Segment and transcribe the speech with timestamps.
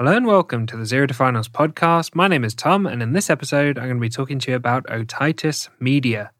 [0.00, 2.14] Hello and welcome to the Zero to Finals podcast.
[2.14, 4.56] My name is Tom, and in this episode, I'm going to be talking to you
[4.56, 6.30] about otitis media.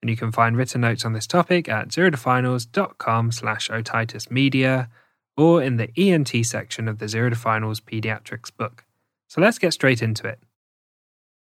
[0.00, 4.88] And you can find written notes on this topic at zerotofinals.com slash otitis media
[5.36, 8.86] or in the ENT section of the Zero to Finals pediatrics book.
[9.28, 10.38] So let's get straight into it.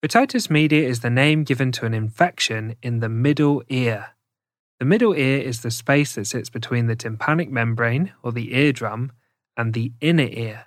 [0.06, 4.08] Otitis media is the name given to an infection in the middle ear.
[4.80, 9.14] The middle ear is the space that sits between the tympanic membrane, or the eardrum,
[9.56, 10.66] and the inner ear.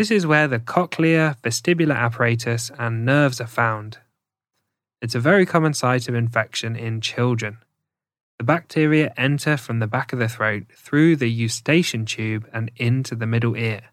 [0.00, 3.98] This is where the cochlear, vestibular apparatus, and nerves are found.
[5.02, 7.58] It's a very common site of infection in children.
[8.38, 13.14] The bacteria enter from the back of the throat through the eustachian tube and into
[13.14, 13.90] the middle ear.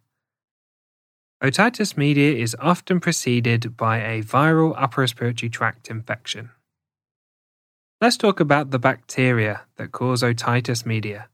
[1.44, 6.52] Otitis media is often preceded by a viral upper respiratory tract infection.
[8.00, 11.28] Let's talk about the bacteria that cause otitis media.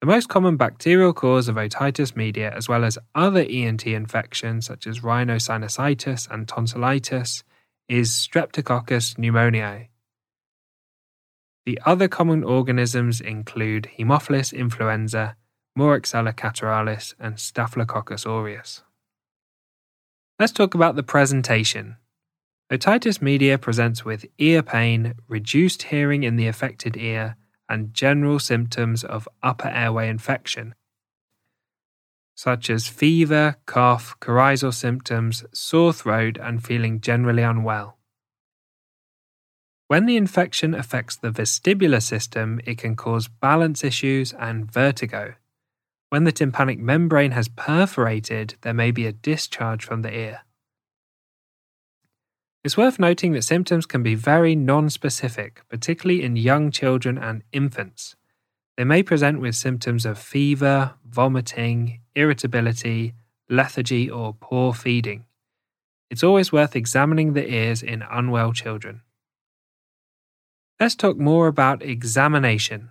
[0.00, 4.86] The most common bacterial cause of otitis media, as well as other ENT infections such
[4.86, 7.42] as rhinosinusitis and tonsillitis,
[7.88, 9.88] is Streptococcus pneumoniae.
[11.66, 15.36] The other common organisms include Haemophilus influenza,
[15.76, 18.84] Moraxella catarrhalis, and Staphylococcus aureus.
[20.38, 21.96] Let's talk about the presentation.
[22.70, 27.36] Otitis media presents with ear pain, reduced hearing in the affected ear,
[27.68, 30.74] and general symptoms of upper airway infection,
[32.34, 37.98] such as fever, cough, coryzal symptoms, sore throat, and feeling generally unwell.
[39.88, 45.34] When the infection affects the vestibular system, it can cause balance issues and vertigo.
[46.10, 50.42] When the tympanic membrane has perforated, there may be a discharge from the ear.
[52.64, 58.16] It's worth noting that symptoms can be very non-specific, particularly in young children and infants.
[58.76, 63.14] They may present with symptoms of fever, vomiting, irritability,
[63.48, 65.24] lethargy, or poor feeding.
[66.10, 69.02] It's always worth examining the ears in unwell children.
[70.80, 72.90] Let's talk more about examination.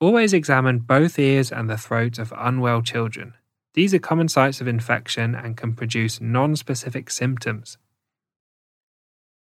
[0.00, 3.34] Always examine both ears and the throat of unwell children.
[3.74, 7.78] These are common sites of infection and can produce non specific symptoms.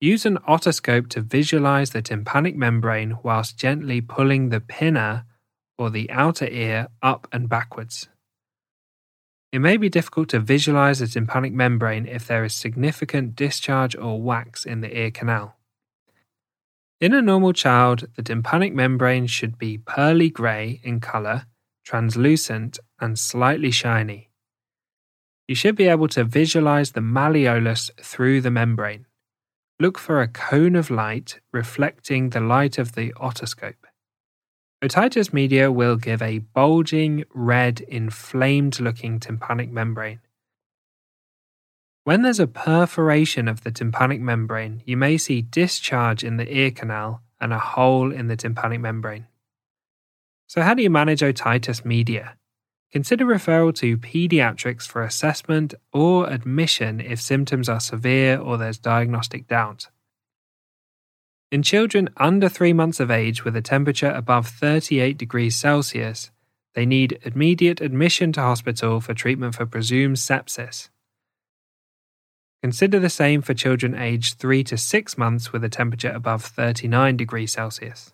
[0.02, 5.26] Use an otoscope to visualize the tympanic membrane whilst gently pulling the pinna
[5.78, 8.08] or the outer ear up and backwards.
[9.52, 14.22] It may be difficult to visualize the tympanic membrane if there is significant discharge or
[14.22, 15.58] wax in the ear canal.
[17.02, 21.46] In a normal child, the tympanic membrane should be pearly grey in colour,
[21.84, 24.30] translucent, and slightly shiny.
[25.48, 29.08] You should be able to visualize the malleus through the membrane.
[29.82, 33.76] Look for a cone of light reflecting the light of the otoscope.
[34.84, 40.20] Otitis media will give a bulging, red, inflamed looking tympanic membrane.
[42.04, 46.72] When there's a perforation of the tympanic membrane, you may see discharge in the ear
[46.72, 49.28] canal and a hole in the tympanic membrane.
[50.48, 52.36] So, how do you manage otitis media?
[52.92, 59.48] Consider referral to pediatrics for assessment or admission if symptoms are severe or there's diagnostic
[59.48, 59.88] doubt.
[61.52, 66.32] In children under 3 months of age with a temperature above 38 degrees Celsius,
[66.74, 70.90] they need immediate admission to hospital for treatment for presumed sepsis.
[72.62, 77.18] Consider the same for children aged 3 to 6 months with a temperature above 39
[77.18, 78.14] degrees Celsius.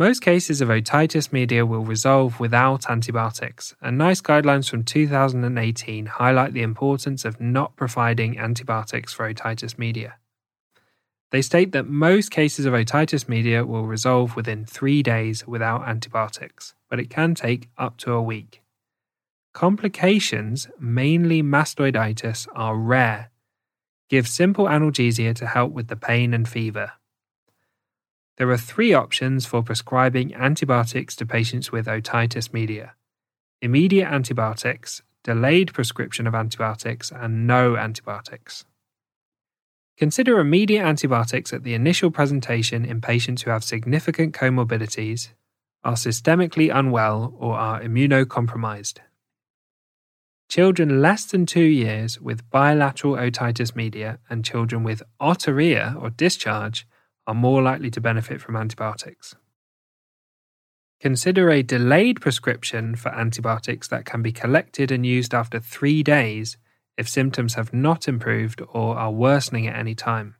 [0.00, 6.54] Most cases of otitis media will resolve without antibiotics, and NICE guidelines from 2018 highlight
[6.54, 10.14] the importance of not providing antibiotics for otitis media.
[11.32, 16.72] They state that most cases of otitis media will resolve within three days without antibiotics,
[16.88, 18.62] but it can take up to a week.
[19.52, 23.32] Complications, mainly mastoiditis, are rare.
[24.08, 26.92] Give simple analgesia to help with the pain and fever.
[28.40, 32.94] There are three options for prescribing antibiotics to patients with otitis media
[33.60, 38.64] immediate antibiotics, delayed prescription of antibiotics, and no antibiotics.
[39.98, 45.32] Consider immediate antibiotics at the initial presentation in patients who have significant comorbidities,
[45.84, 49.00] are systemically unwell, or are immunocompromised.
[50.48, 56.86] Children less than two years with bilateral otitis media and children with otorrhea or discharge
[57.30, 59.36] are more likely to benefit from antibiotics.
[61.00, 66.56] Consider a delayed prescription for antibiotics that can be collected and used after three days
[66.98, 70.34] if symptoms have not improved or are worsening at any time.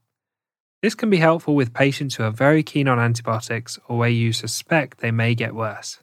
[0.83, 4.33] This can be helpful with patients who are very keen on antibiotics or where you
[4.33, 6.01] suspect they may get worse.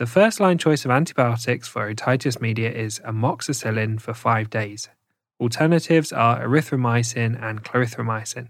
[0.00, 4.88] The first line choice of antibiotics for otitis media is amoxicillin for five days.
[5.38, 8.48] Alternatives are erythromycin and clarithromycin.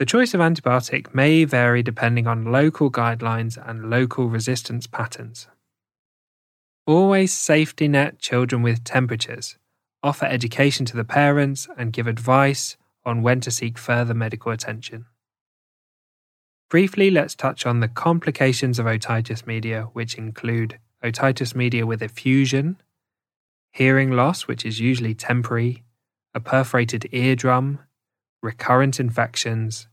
[0.00, 5.46] The choice of antibiotic may vary depending on local guidelines and local resistance patterns.
[6.86, 9.58] Always safety net children with temperatures,
[10.02, 15.04] offer education to the parents, and give advice on when to seek further medical attention.
[16.70, 22.80] Briefly, let's touch on the complications of otitis media, which include otitis media with effusion,
[23.70, 25.82] hearing loss, which is usually temporary,
[26.34, 27.80] a perforated eardrum,
[28.42, 29.86] recurrent infections,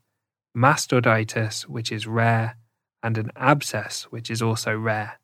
[0.55, 2.57] mastoiditis, which is rare,
[3.03, 5.19] and an abscess, which is also rare.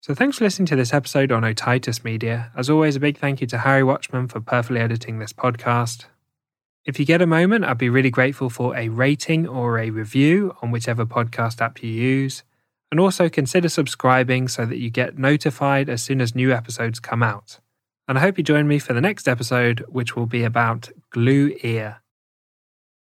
[0.00, 2.52] So, thanks for listening to this episode on otitis media.
[2.54, 6.04] As always, a big thank you to Harry Watchman for perfectly editing this podcast.
[6.84, 10.54] If you get a moment, I'd be really grateful for a rating or a review
[10.60, 12.42] on whichever podcast app you use.
[12.90, 17.22] And also consider subscribing so that you get notified as soon as new episodes come
[17.22, 17.58] out.
[18.06, 21.56] And I hope you join me for the next episode, which will be about glue
[21.62, 22.03] ear.